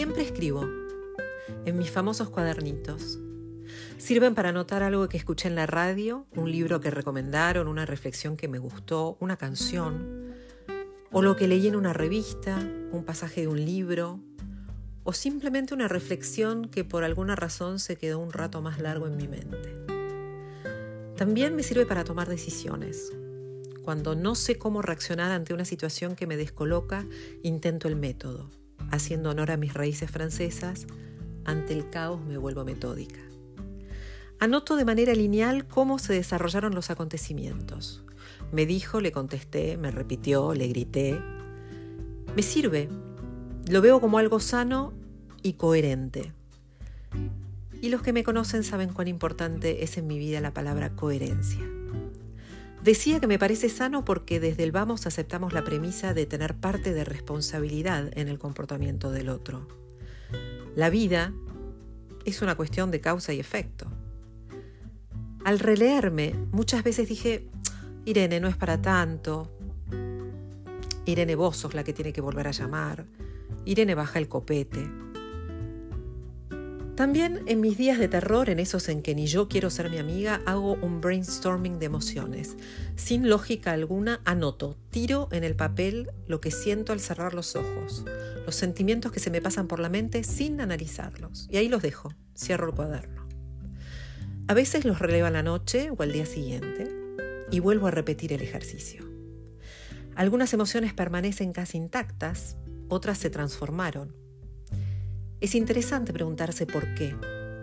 Siempre 0.00 0.22
escribo, 0.22 0.66
en 1.66 1.76
mis 1.76 1.90
famosos 1.90 2.30
cuadernitos. 2.30 3.18
Sirven 3.98 4.34
para 4.34 4.48
anotar 4.48 4.82
algo 4.82 5.10
que 5.10 5.18
escuché 5.18 5.48
en 5.48 5.56
la 5.56 5.66
radio, 5.66 6.26
un 6.34 6.50
libro 6.50 6.80
que 6.80 6.90
recomendaron, 6.90 7.68
una 7.68 7.84
reflexión 7.84 8.38
que 8.38 8.48
me 8.48 8.58
gustó, 8.58 9.18
una 9.20 9.36
canción, 9.36 10.32
o 11.12 11.20
lo 11.20 11.36
que 11.36 11.48
leí 11.48 11.66
en 11.66 11.76
una 11.76 11.92
revista, 11.92 12.58
un 12.92 13.04
pasaje 13.04 13.42
de 13.42 13.48
un 13.48 13.62
libro, 13.62 14.20
o 15.04 15.12
simplemente 15.12 15.74
una 15.74 15.86
reflexión 15.86 16.70
que 16.70 16.82
por 16.82 17.04
alguna 17.04 17.36
razón 17.36 17.78
se 17.78 17.96
quedó 17.96 18.20
un 18.20 18.32
rato 18.32 18.62
más 18.62 18.80
largo 18.80 19.06
en 19.06 19.18
mi 19.18 19.28
mente. 19.28 19.84
También 21.18 21.54
me 21.54 21.62
sirve 21.62 21.84
para 21.84 22.04
tomar 22.04 22.26
decisiones. 22.26 23.12
Cuando 23.82 24.14
no 24.14 24.34
sé 24.34 24.56
cómo 24.56 24.80
reaccionar 24.80 25.30
ante 25.30 25.52
una 25.52 25.66
situación 25.66 26.16
que 26.16 26.26
me 26.26 26.38
descoloca, 26.38 27.04
intento 27.42 27.86
el 27.86 27.96
método. 27.96 28.59
Haciendo 28.90 29.30
honor 29.30 29.50
a 29.50 29.56
mis 29.56 29.74
raíces 29.74 30.10
francesas, 30.10 30.86
ante 31.44 31.72
el 31.72 31.90
caos 31.90 32.20
me 32.24 32.38
vuelvo 32.38 32.64
metódica. 32.64 33.20
Anoto 34.38 34.76
de 34.76 34.84
manera 34.84 35.12
lineal 35.12 35.66
cómo 35.66 35.98
se 35.98 36.14
desarrollaron 36.14 36.74
los 36.74 36.90
acontecimientos. 36.90 38.02
Me 38.52 38.66
dijo, 38.66 39.00
le 39.00 39.12
contesté, 39.12 39.76
me 39.76 39.90
repitió, 39.90 40.54
le 40.54 40.66
grité. 40.68 41.20
Me 42.34 42.42
sirve. 42.42 42.88
Lo 43.68 43.82
veo 43.82 44.00
como 44.00 44.18
algo 44.18 44.40
sano 44.40 44.94
y 45.42 45.54
coherente. 45.54 46.32
Y 47.82 47.90
los 47.90 48.02
que 48.02 48.12
me 48.12 48.24
conocen 48.24 48.64
saben 48.64 48.92
cuán 48.92 49.08
importante 49.08 49.84
es 49.84 49.98
en 49.98 50.06
mi 50.06 50.18
vida 50.18 50.40
la 50.40 50.52
palabra 50.52 50.96
coherencia. 50.96 51.79
Decía 52.82 53.20
que 53.20 53.26
me 53.26 53.38
parece 53.38 53.68
sano 53.68 54.06
porque 54.06 54.40
desde 54.40 54.64
el 54.64 54.72
vamos 54.72 55.06
aceptamos 55.06 55.52
la 55.52 55.64
premisa 55.64 56.14
de 56.14 56.24
tener 56.24 56.54
parte 56.54 56.94
de 56.94 57.04
responsabilidad 57.04 58.10
en 58.16 58.28
el 58.28 58.38
comportamiento 58.38 59.10
del 59.10 59.28
otro. 59.28 59.68
La 60.74 60.88
vida 60.88 61.34
es 62.24 62.40
una 62.40 62.54
cuestión 62.54 62.90
de 62.90 63.00
causa 63.00 63.34
y 63.34 63.40
efecto. 63.40 63.86
Al 65.44 65.58
releerme, 65.58 66.34
muchas 66.52 66.82
veces 66.82 67.08
dije, 67.08 67.48
Irene, 68.06 68.40
no 68.40 68.48
es 68.48 68.56
para 68.56 68.80
tanto. 68.80 69.50
Irene, 71.04 71.34
vos 71.34 71.58
sos 71.58 71.74
la 71.74 71.84
que 71.84 71.92
tiene 71.92 72.12
que 72.14 72.20
volver 72.22 72.48
a 72.48 72.52
llamar. 72.52 73.04
Irene, 73.66 73.94
baja 73.94 74.18
el 74.18 74.28
copete. 74.28 74.88
También 77.00 77.44
en 77.46 77.62
mis 77.62 77.78
días 77.78 77.98
de 77.98 78.08
terror, 78.08 78.50
en 78.50 78.58
esos 78.58 78.90
en 78.90 79.00
que 79.00 79.14
ni 79.14 79.26
yo 79.26 79.48
quiero 79.48 79.70
ser 79.70 79.88
mi 79.88 79.96
amiga, 79.96 80.42
hago 80.44 80.74
un 80.82 81.00
brainstorming 81.00 81.78
de 81.78 81.86
emociones. 81.86 82.58
Sin 82.94 83.30
lógica 83.30 83.72
alguna, 83.72 84.20
anoto, 84.26 84.76
tiro 84.90 85.26
en 85.32 85.42
el 85.42 85.56
papel 85.56 86.10
lo 86.26 86.42
que 86.42 86.50
siento 86.50 86.92
al 86.92 87.00
cerrar 87.00 87.32
los 87.32 87.56
ojos, 87.56 88.04
los 88.44 88.54
sentimientos 88.54 89.12
que 89.12 89.18
se 89.18 89.30
me 89.30 89.40
pasan 89.40 89.66
por 89.66 89.80
la 89.80 89.88
mente 89.88 90.24
sin 90.24 90.60
analizarlos. 90.60 91.48
Y 91.50 91.56
ahí 91.56 91.70
los 91.70 91.80
dejo, 91.80 92.12
cierro 92.36 92.68
el 92.68 92.74
cuaderno. 92.74 93.26
A 94.46 94.52
veces 94.52 94.84
los 94.84 94.98
relevo 94.98 95.26
a 95.26 95.30
la 95.30 95.42
noche 95.42 95.90
o 95.96 96.02
al 96.02 96.12
día 96.12 96.26
siguiente 96.26 96.86
y 97.50 97.60
vuelvo 97.60 97.86
a 97.86 97.92
repetir 97.92 98.34
el 98.34 98.42
ejercicio. 98.42 99.10
Algunas 100.16 100.52
emociones 100.52 100.92
permanecen 100.92 101.54
casi 101.54 101.78
intactas, 101.78 102.58
otras 102.90 103.16
se 103.16 103.30
transformaron 103.30 104.20
es 105.40 105.54
interesante 105.54 106.12
preguntarse 106.12 106.66
por 106.66 106.94
qué. 106.94 107.16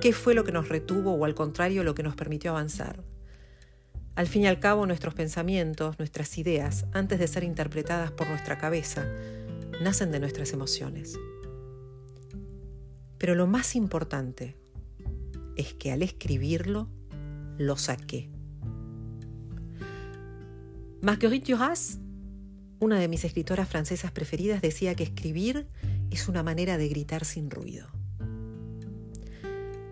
¿Qué 0.00 0.12
fue 0.12 0.34
lo 0.34 0.44
que 0.44 0.52
nos 0.52 0.68
retuvo 0.68 1.14
o 1.14 1.24
al 1.24 1.34
contrario 1.34 1.84
lo 1.84 1.94
que 1.94 2.02
nos 2.02 2.14
permitió 2.14 2.50
avanzar? 2.50 3.02
Al 4.14 4.26
fin 4.26 4.42
y 4.42 4.46
al 4.46 4.60
cabo, 4.60 4.84
nuestros 4.84 5.14
pensamientos, 5.14 5.98
nuestras 5.98 6.36
ideas, 6.36 6.84
antes 6.92 7.18
de 7.18 7.26
ser 7.26 7.44
interpretadas 7.44 8.10
por 8.10 8.28
nuestra 8.28 8.58
cabeza, 8.58 9.06
nacen 9.80 10.12
de 10.12 10.20
nuestras 10.20 10.52
emociones. 10.52 11.18
Pero 13.16 13.34
lo 13.34 13.46
más 13.46 13.74
importante 13.74 14.56
es 15.56 15.72
que 15.72 15.92
al 15.92 16.02
escribirlo, 16.02 16.88
lo 17.56 17.76
saqué. 17.76 18.28
Marguerite 21.00 21.52
Duras, 21.52 21.98
una 22.80 22.98
de 22.98 23.08
mis 23.08 23.24
escritoras 23.24 23.68
francesas 23.68 24.10
preferidas, 24.10 24.60
decía 24.60 24.94
que 24.94 25.04
escribir 25.04 25.68
es 26.12 26.28
una 26.28 26.42
manera 26.42 26.76
de 26.76 26.88
gritar 26.88 27.24
sin 27.24 27.50
ruido. 27.50 27.86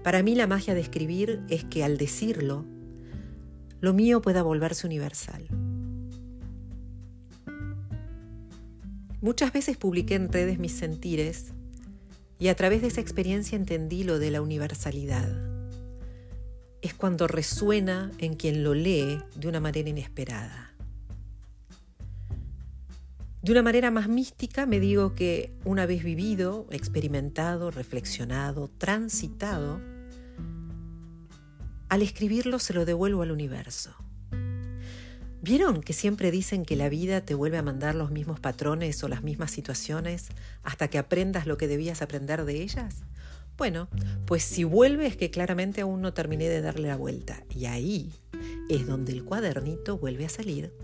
Para 0.02 0.22
mí 0.22 0.34
la 0.34 0.46
magia 0.46 0.74
de 0.74 0.80
escribir 0.80 1.40
es 1.48 1.64
que 1.64 1.84
al 1.84 1.98
decirlo, 1.98 2.64
lo 3.80 3.92
mío 3.92 4.20
pueda 4.20 4.42
volverse 4.42 4.86
universal. 4.86 5.46
Muchas 9.20 9.52
veces 9.52 9.76
publiqué 9.76 10.14
en 10.14 10.32
redes 10.32 10.58
mis 10.58 10.72
sentires 10.72 11.52
y 12.38 12.48
a 12.48 12.56
través 12.56 12.80
de 12.80 12.88
esa 12.88 13.02
experiencia 13.02 13.56
entendí 13.56 14.04
lo 14.04 14.18
de 14.18 14.30
la 14.30 14.40
universalidad. 14.40 15.28
Es 16.80 16.94
cuando 16.94 17.26
resuena 17.26 18.10
en 18.18 18.34
quien 18.34 18.64
lo 18.64 18.72
lee 18.72 19.20
de 19.36 19.48
una 19.48 19.60
manera 19.60 19.90
inesperada. 19.90 20.74
De 23.42 23.52
una 23.52 23.62
manera 23.62 23.90
más 23.90 24.06
mística 24.06 24.66
me 24.66 24.80
digo 24.80 25.14
que 25.14 25.54
una 25.64 25.86
vez 25.86 26.04
vivido, 26.04 26.66
experimentado, 26.70 27.70
reflexionado, 27.70 28.68
transitado, 28.68 29.80
al 31.88 32.02
escribirlo 32.02 32.58
se 32.58 32.74
lo 32.74 32.84
devuelvo 32.84 33.22
al 33.22 33.30
universo. 33.30 33.94
¿Vieron 35.40 35.80
que 35.80 35.94
siempre 35.94 36.30
dicen 36.30 36.66
que 36.66 36.76
la 36.76 36.90
vida 36.90 37.22
te 37.22 37.34
vuelve 37.34 37.56
a 37.56 37.62
mandar 37.62 37.94
los 37.94 38.10
mismos 38.10 38.40
patrones 38.40 39.02
o 39.02 39.08
las 39.08 39.22
mismas 39.22 39.50
situaciones 39.50 40.28
hasta 40.62 40.88
que 40.88 40.98
aprendas 40.98 41.46
lo 41.46 41.56
que 41.56 41.66
debías 41.66 42.02
aprender 42.02 42.44
de 42.44 42.60
ellas? 42.60 43.04
Bueno, 43.56 43.88
pues 44.26 44.42
si 44.42 44.64
vuelve 44.64 45.06
es 45.06 45.16
que 45.16 45.30
claramente 45.30 45.80
aún 45.80 46.02
no 46.02 46.12
terminé 46.12 46.46
de 46.50 46.60
darle 46.60 46.88
la 46.88 46.96
vuelta 46.96 47.42
y 47.54 47.64
ahí 47.64 48.12
es 48.68 48.86
donde 48.86 49.12
el 49.12 49.24
cuadernito 49.24 49.96
vuelve 49.96 50.26
a 50.26 50.28
salir 50.28 50.74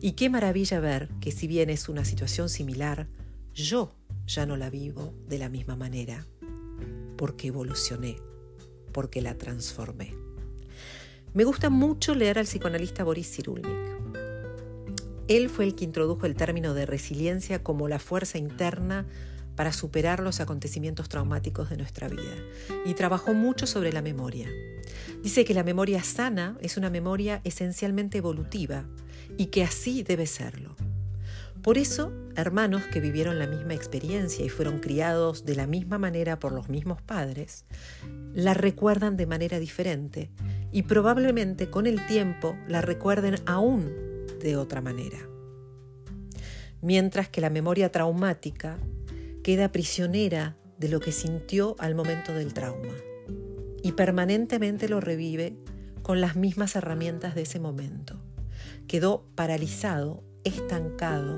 y 0.00 0.12
qué 0.12 0.30
maravilla 0.30 0.80
ver 0.80 1.08
que 1.20 1.32
si 1.32 1.46
bien 1.46 1.70
es 1.70 1.88
una 1.88 2.04
situación 2.04 2.48
similar, 2.48 3.08
yo 3.54 3.94
ya 4.26 4.46
no 4.46 4.56
la 4.56 4.70
vivo 4.70 5.14
de 5.28 5.38
la 5.38 5.48
misma 5.48 5.76
manera, 5.76 6.26
porque 7.16 7.48
evolucioné, 7.48 8.16
porque 8.92 9.22
la 9.22 9.36
transformé. 9.36 10.14
Me 11.34 11.44
gusta 11.44 11.70
mucho 11.70 12.14
leer 12.14 12.38
al 12.38 12.46
psicoanalista 12.46 13.04
Boris 13.04 13.30
Cyrulnik. 13.30 13.66
Él 15.28 15.50
fue 15.50 15.64
el 15.66 15.74
que 15.74 15.84
introdujo 15.84 16.24
el 16.24 16.34
término 16.34 16.72
de 16.72 16.86
resiliencia 16.86 17.62
como 17.62 17.86
la 17.86 17.98
fuerza 17.98 18.38
interna 18.38 19.06
para 19.56 19.72
superar 19.72 20.20
los 20.20 20.40
acontecimientos 20.40 21.08
traumáticos 21.08 21.68
de 21.68 21.76
nuestra 21.76 22.08
vida 22.08 22.32
y 22.86 22.94
trabajó 22.94 23.34
mucho 23.34 23.66
sobre 23.66 23.92
la 23.92 24.02
memoria. 24.02 24.48
Dice 25.22 25.44
que 25.44 25.52
la 25.52 25.64
memoria 25.64 26.02
sana 26.02 26.56
es 26.60 26.76
una 26.76 26.90
memoria 26.90 27.40
esencialmente 27.44 28.18
evolutiva 28.18 28.86
y 29.36 29.46
que 29.46 29.62
así 29.62 30.02
debe 30.02 30.26
serlo. 30.26 30.76
Por 31.62 31.76
eso, 31.76 32.12
hermanos 32.36 32.84
que 32.84 33.00
vivieron 33.00 33.38
la 33.38 33.46
misma 33.46 33.74
experiencia 33.74 34.44
y 34.44 34.48
fueron 34.48 34.78
criados 34.78 35.44
de 35.44 35.56
la 35.56 35.66
misma 35.66 35.98
manera 35.98 36.38
por 36.38 36.52
los 36.52 36.68
mismos 36.68 37.02
padres, 37.02 37.64
la 38.32 38.54
recuerdan 38.54 39.16
de 39.16 39.26
manera 39.26 39.58
diferente 39.58 40.30
y 40.70 40.84
probablemente 40.84 41.68
con 41.68 41.86
el 41.86 42.06
tiempo 42.06 42.56
la 42.68 42.80
recuerden 42.80 43.36
aún 43.46 43.92
de 44.40 44.56
otra 44.56 44.80
manera. 44.80 45.18
Mientras 46.80 47.28
que 47.28 47.40
la 47.40 47.50
memoria 47.50 47.90
traumática 47.90 48.78
queda 49.42 49.72
prisionera 49.72 50.56
de 50.78 50.88
lo 50.88 51.00
que 51.00 51.10
sintió 51.10 51.74
al 51.78 51.94
momento 51.94 52.32
del 52.32 52.54
trauma 52.54 52.94
y 53.82 53.92
permanentemente 53.92 54.88
lo 54.88 55.00
revive 55.00 55.56
con 56.02 56.20
las 56.20 56.36
mismas 56.36 56.76
herramientas 56.76 57.34
de 57.34 57.42
ese 57.42 57.58
momento. 57.58 58.16
Quedó 58.88 59.26
paralizado, 59.34 60.24
estancado, 60.44 61.36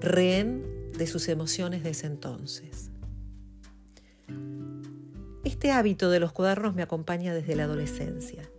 rehén 0.00 0.90
de 0.98 1.06
sus 1.06 1.28
emociones 1.28 1.84
de 1.84 1.90
ese 1.90 2.08
entonces. 2.08 2.90
Este 5.44 5.70
hábito 5.70 6.10
de 6.10 6.18
los 6.18 6.32
cuadernos 6.32 6.74
me 6.74 6.82
acompaña 6.82 7.32
desde 7.32 7.54
la 7.54 7.64
adolescencia, 7.64 8.50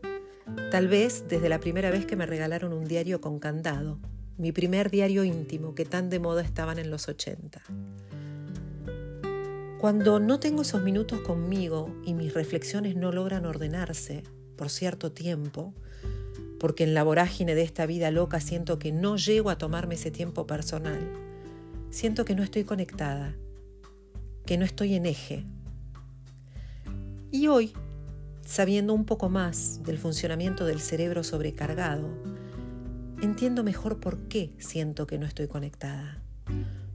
tal 0.71 0.87
vez 0.87 1.25
desde 1.27 1.49
la 1.49 1.59
primera 1.59 1.91
vez 1.91 2.05
que 2.05 2.15
me 2.15 2.25
regalaron 2.25 2.71
un 2.71 2.85
diario 2.85 3.19
con 3.19 3.39
candado, 3.39 3.99
mi 4.37 4.53
primer 4.53 4.89
diario 4.89 5.25
íntimo 5.25 5.75
que 5.75 5.83
tan 5.83 6.09
de 6.09 6.19
moda 6.19 6.43
estaban 6.43 6.79
en 6.79 6.89
los 6.89 7.09
80. 7.09 7.61
Cuando 9.81 10.21
no 10.21 10.39
tengo 10.39 10.61
esos 10.61 10.81
minutos 10.81 11.19
conmigo 11.19 11.93
y 12.05 12.13
mis 12.13 12.33
reflexiones 12.33 12.95
no 12.95 13.11
logran 13.11 13.45
ordenarse 13.45 14.23
por 14.55 14.69
cierto 14.69 15.11
tiempo, 15.11 15.73
porque 16.65 16.83
en 16.83 16.95
la 16.95 17.03
vorágine 17.03 17.53
de 17.53 17.61
esta 17.61 17.85
vida 17.85 18.09
loca 18.09 18.39
siento 18.39 18.79
que 18.79 18.91
no 18.91 19.17
llego 19.17 19.51
a 19.51 19.57
tomarme 19.59 19.93
ese 19.93 20.09
tiempo 20.09 20.47
personal, 20.47 20.99
siento 21.91 22.25
que 22.25 22.33
no 22.33 22.41
estoy 22.41 22.63
conectada, 22.63 23.35
que 24.47 24.57
no 24.57 24.65
estoy 24.65 24.95
en 24.95 25.05
eje. 25.05 25.45
Y 27.29 27.49
hoy, 27.49 27.71
sabiendo 28.47 28.95
un 28.95 29.05
poco 29.05 29.29
más 29.29 29.83
del 29.83 29.99
funcionamiento 29.99 30.65
del 30.65 30.79
cerebro 30.79 31.23
sobrecargado, 31.23 32.09
entiendo 33.21 33.63
mejor 33.63 33.99
por 33.99 34.27
qué 34.27 34.55
siento 34.57 35.05
que 35.05 35.19
no 35.19 35.27
estoy 35.27 35.47
conectada. 35.47 36.19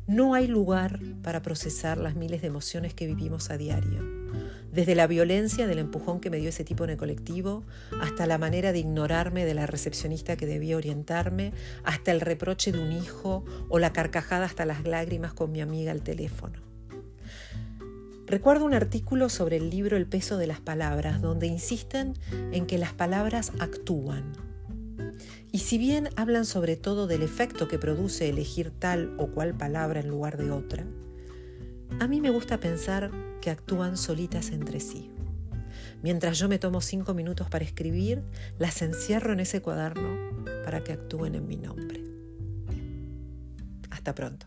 no 0.08 0.34
hay 0.34 0.48
lugar 0.48 0.98
para 1.22 1.42
procesar 1.42 1.96
las 1.96 2.16
miles 2.16 2.40
de 2.40 2.48
emociones 2.48 2.92
que 2.92 3.06
vivimos 3.06 3.50
a 3.50 3.56
diario. 3.56 4.02
Desde 4.72 4.94
la 4.94 5.06
violencia 5.06 5.66
del 5.66 5.78
empujón 5.78 6.20
que 6.20 6.30
me 6.30 6.38
dio 6.38 6.48
ese 6.48 6.64
tipo 6.64 6.84
en 6.84 6.90
el 6.90 6.96
colectivo, 6.96 7.64
hasta 8.00 8.26
la 8.26 8.38
manera 8.38 8.72
de 8.72 8.78
ignorarme 8.78 9.44
de 9.44 9.54
la 9.54 9.66
recepcionista 9.66 10.36
que 10.36 10.46
debía 10.46 10.76
orientarme, 10.76 11.52
hasta 11.82 12.12
el 12.12 12.20
reproche 12.20 12.70
de 12.70 12.78
un 12.78 12.92
hijo 12.92 13.44
o 13.68 13.78
la 13.78 13.92
carcajada 13.92 14.44
hasta 14.44 14.64
las 14.64 14.84
lágrimas 14.84 15.34
con 15.34 15.50
mi 15.50 15.60
amiga 15.60 15.90
al 15.90 16.02
teléfono. 16.02 16.60
Recuerdo 18.26 18.64
un 18.64 18.74
artículo 18.74 19.28
sobre 19.28 19.56
el 19.56 19.70
libro 19.70 19.96
El 19.96 20.06
peso 20.06 20.36
de 20.36 20.46
las 20.46 20.60
palabras, 20.60 21.20
donde 21.20 21.48
insisten 21.48 22.14
en 22.52 22.64
que 22.66 22.78
las 22.78 22.92
palabras 22.92 23.50
actúan. 23.58 24.34
Y 25.50 25.58
si 25.58 25.78
bien 25.78 26.10
hablan 26.14 26.44
sobre 26.44 26.76
todo 26.76 27.08
del 27.08 27.22
efecto 27.22 27.66
que 27.66 27.80
produce 27.80 28.28
elegir 28.28 28.70
tal 28.70 29.16
o 29.18 29.32
cual 29.32 29.56
palabra 29.56 29.98
en 29.98 30.06
lugar 30.06 30.36
de 30.36 30.52
otra, 30.52 30.86
a 31.98 32.06
mí 32.06 32.20
me 32.20 32.30
gusta 32.30 32.60
pensar 32.60 33.10
que 33.40 33.50
actúan 33.50 33.96
solitas 33.96 34.50
entre 34.50 34.80
sí. 34.80 35.10
Mientras 36.02 36.38
yo 36.38 36.48
me 36.48 36.58
tomo 36.58 36.80
cinco 36.80 37.14
minutos 37.14 37.50
para 37.50 37.64
escribir, 37.64 38.22
las 38.58 38.80
encierro 38.82 39.32
en 39.32 39.40
ese 39.40 39.60
cuaderno 39.60 40.44
para 40.64 40.82
que 40.82 40.92
actúen 40.92 41.34
en 41.34 41.46
mi 41.46 41.56
nombre. 41.56 42.04
Hasta 43.90 44.14
pronto. 44.14 44.46